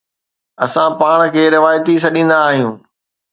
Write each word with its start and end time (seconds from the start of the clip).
اسان 0.65 0.89
پاڻ 1.01 1.17
کي 1.35 1.43
روايتي 1.55 1.95
سڏيندا 2.05 2.37
آهيون. 2.49 2.75